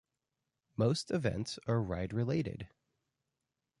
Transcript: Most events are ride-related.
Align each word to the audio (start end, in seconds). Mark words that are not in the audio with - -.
Most 0.77 1.11
events 1.11 1.59
are 1.67 1.79
ride-related. 1.79 2.67